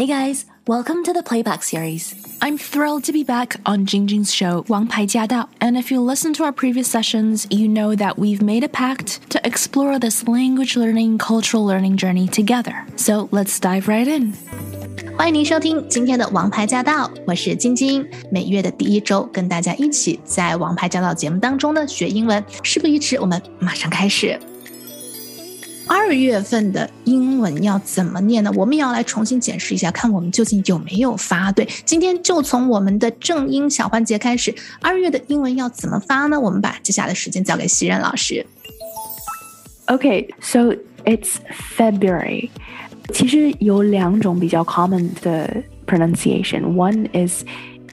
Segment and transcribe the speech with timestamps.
[0.00, 2.14] Hey guys, welcome to the playback series.
[2.40, 5.48] I'm thrilled to be back on Jingjing's show, Wang Pai Jia Dao.
[5.60, 9.28] And if you listen to our previous sessions, you know that we've made a pact
[9.30, 12.86] to explore this language learning, cultural learning journey together.
[12.96, 14.32] So let's dive right in.
[15.18, 18.06] 欢迎您收听今天的《王牌驾到》，我是晶晶。
[18.30, 22.42] 每月的第一周，跟大家一起在《王牌驾到》节目当中呢学英文。
[22.62, 24.38] 事不宜迟，我们马上开始。
[25.87, 28.51] 二月份的英文要怎么念呢？
[28.55, 31.67] 我们也要来重新检视一下，看我们究竟有没有发对。
[31.85, 34.53] 今天就从我们的正音小环节开始。
[34.81, 36.39] 二月的英文要怎么发呢？
[36.39, 38.45] 我们把接下来的时间交给西任老师。
[39.87, 40.73] Okay, so
[41.03, 41.35] it's
[41.75, 42.49] February.
[43.13, 46.73] 其实有两种比较 common 的 pronunciation.
[46.73, 47.43] One is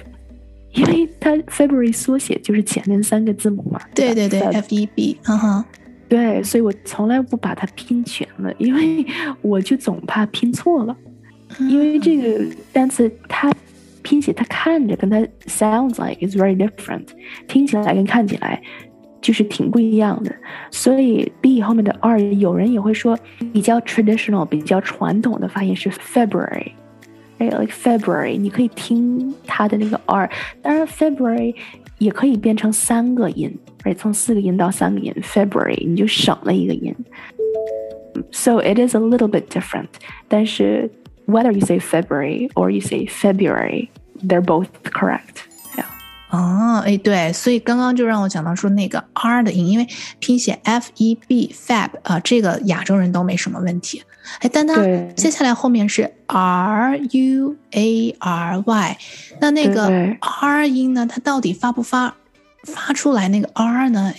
[0.73, 3.79] 因为它 February 缩写就是前面三个字母嘛。
[3.93, 5.65] 对对对，F E B，嗯哼。
[6.09, 9.05] 对，所以我从来不把它拼全了，因为
[9.41, 10.93] 我就总怕拼错了。
[11.59, 13.53] 因为这个单词它
[14.01, 17.07] 拼写，它看着跟它 sounds like is very different，
[17.47, 18.61] 听起来跟看起来
[19.21, 20.33] 就是挺不一样的。
[20.71, 23.17] 所以 b 后面的 r，有人也会说
[23.53, 26.71] 比较 traditional，比较传统的发音是 February，
[27.37, 30.29] 哎，like February，你可以听它的那个 r，
[30.61, 31.53] 当然 February
[31.99, 36.95] 也可以变成三个音，哎，从四个音到三个音，February 你就省了一个音。
[38.31, 39.87] So it is a little bit different，
[40.27, 40.89] 但是
[41.25, 43.89] whether you say February or you say February,
[44.23, 45.45] they're both correct.
[46.33, 49.85] 哦，哎，对，所以刚刚就让我讲到说那个 R 的音，因为
[50.19, 54.01] 拼写 F E B Fab 啊，这个亚洲人都没什么问题。
[54.39, 54.81] 哎，但它
[55.13, 58.97] 接下来后面是 R U A R Y，
[59.41, 59.89] 那那个
[60.21, 62.15] R 音呢，它到底发不发
[62.63, 64.13] 发出来那个 R 呢？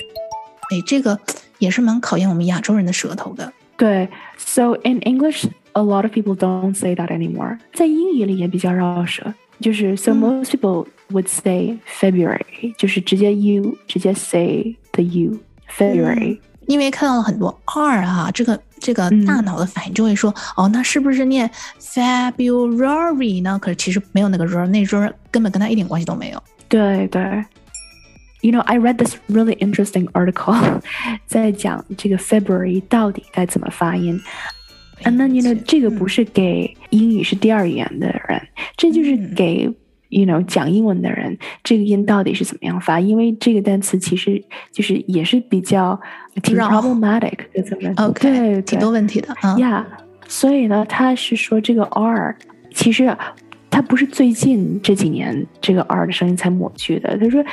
[0.70, 1.18] 哎，这个
[1.56, 3.50] 也是蛮考验我们亚洲人的舌头的。
[3.78, 7.58] 对，So in English a lot of people don't say that anymore.
[7.74, 15.38] 在英语里也比较绕舌，就是 so most people would say February，就是直接 you 直接 say the you
[15.76, 16.38] February。
[16.66, 23.58] 因为看到了很多 r 哈，这个这个大脑的反应就会说，哦，那是不是念 February 呢？
[23.60, 26.42] 可是其实没有那个 r，那 r 根本跟它一点关系都没有。
[26.68, 27.44] 对对。
[28.42, 30.80] You know, I read this really interesting article，
[31.26, 34.20] 在讲这个 February 到底该怎么发音。
[35.03, 38.41] And then you know 这个不是给英语是第二语言的人，
[38.75, 39.63] 这就是给
[40.09, 42.99] you know 讲英文的人，这个音到底是怎么样发？
[42.99, 45.99] 因为这个单词其实就是也是比较
[46.41, 49.55] 挺 problematic 的，怎么？OK，对，挺多问题的啊。
[49.55, 49.85] Yeah，
[50.27, 52.35] 所以呢，他是说这个 R
[52.73, 53.15] 其实
[53.69, 57.17] 它不是最近这几年这个 R 的声音才抹去的。
[57.17, 57.45] 他说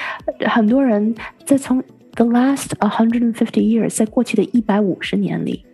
[0.49, 1.83] 很多人在从
[2.15, 5.65] the last a hundred and fifty years，在过去的一百五十年里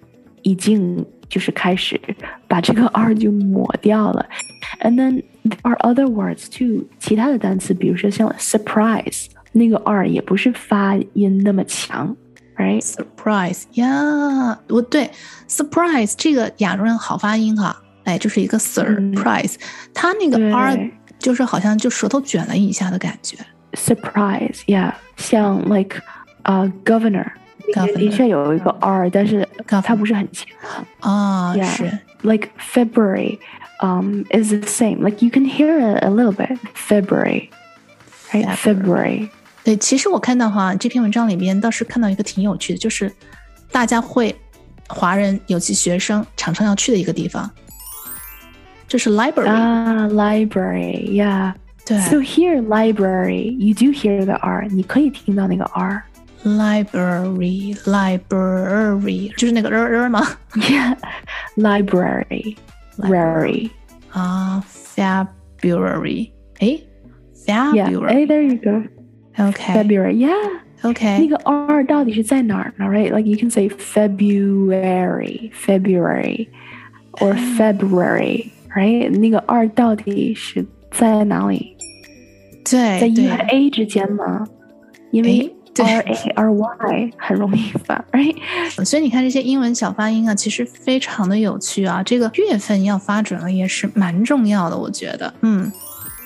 [0.43, 1.07] 已经。
[1.31, 1.99] 就是开始
[2.47, 4.27] 把这个 r 就抹掉了
[4.81, 12.15] ，and then there are other words too，其他的单词，比如说像 surprise，那个 r 也不是发音那么强
[12.57, 15.09] ，right？surprise 呀，我对
[15.49, 19.55] surprise 这个亚洲人好发音哈，哎，就是一个 surprise，
[19.95, 23.37] 它那个 r 就是好像就舌头卷了一下的感觉
[23.75, 26.03] ，surprise，yeah，像 like
[26.43, 27.27] a governor。
[27.96, 30.48] 的确有一个 R，但是它不是很强
[31.00, 31.56] 啊。
[31.64, 31.86] 是，
[32.22, 33.40] like February,
[33.82, 35.00] um, is the same.
[35.00, 36.58] Like you can hear it a little bit.
[36.74, 37.50] February,
[38.32, 38.56] right?
[38.56, 39.30] February.
[39.64, 43.12] 对，其实我看到哈这篇文章里边倒是看到一个挺有趣的，就是
[43.72, 44.36] 大家会
[44.88, 47.50] 华人尤其学生常常要去的一个地方，
[48.88, 51.54] 就是 library 啊，library, yeah.
[51.84, 52.00] 对。
[52.02, 56.04] So here library, you do hear the R，你可以听到那个 R。
[56.44, 60.22] library library 就是那个人人吗？
[60.54, 60.96] Yeah,
[61.58, 62.58] library
[62.98, 63.70] library
[64.12, 64.64] 啊，
[64.96, 66.80] February 哎，
[67.46, 68.84] February 哎，there you go
[69.44, 70.62] OK February，yeah。
[70.84, 72.86] OK，那个 R 到底是在哪儿呢？
[72.86, 73.12] Right?
[73.12, 76.48] Like you can say February, February,
[77.14, 79.10] or February, right?
[79.10, 81.76] 那个 R 到底是在哪里？
[82.64, 84.46] 在对 U 和对 A 之间吗？
[85.12, 88.37] 因为对 R A R Y 很容易发，right？
[88.85, 92.03] 所以你看这些英文小发音啊，其实非常的有趣啊。
[92.03, 95.33] 这个月份要发准了也是蛮重要的，我觉得。
[95.43, 95.71] 嗯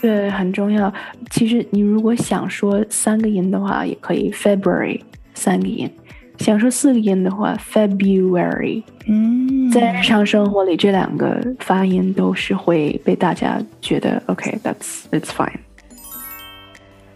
[0.00, 0.92] 对，很重要。
[1.30, 5.00] 其实你如果想说三个音的话，也可以 February
[5.34, 5.88] 三个音；
[6.38, 8.82] 想说四个音的话，February。
[9.06, 15.60] 嗯，在日常生活里，这两个发音都是会被大家觉得 OK，that's、it's fine。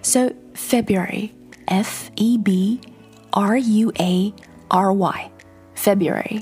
[0.00, 1.28] So, February.
[1.67, 2.79] F E B
[3.31, 4.33] R U A
[4.69, 5.29] R Y.
[5.75, 6.41] February.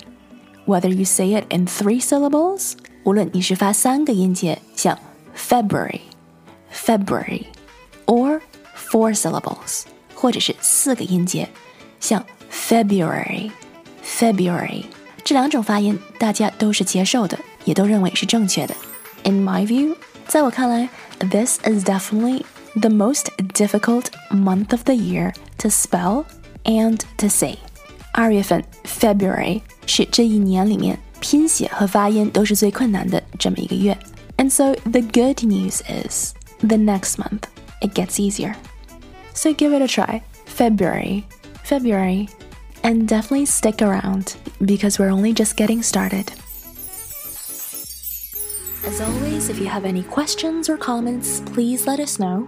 [0.66, 2.74] Whether you say it in three syllables,
[3.04, 4.98] 无论你是发三个音节，像
[5.36, 6.02] February,
[6.72, 7.46] February,
[8.06, 8.40] or
[8.76, 9.84] four syllables,
[10.14, 11.50] 或者是四个音节，
[12.00, 13.50] 像 February,
[14.04, 14.86] February，
[15.24, 18.76] 这两种发音大家都是接受的，也都认为是正确的。
[19.24, 19.96] In my view，
[20.28, 20.88] 在我看来，
[21.18, 22.44] this is definitely
[22.76, 26.26] the most difficult month of the year to spell
[26.66, 27.58] and to say。
[28.14, 33.98] 二月份 February 是这一年里面拼写和发音都是最困难的这么一个月。
[34.38, 37.44] And so the good news is the next month
[37.82, 38.56] it gets easier.
[39.34, 40.22] So give it a try.
[40.46, 41.26] February,
[41.64, 42.30] February,
[42.84, 44.36] and definitely stick around
[44.66, 46.32] because we're only just getting started.
[48.86, 52.48] As always, if you have any questions or comments, please let us know.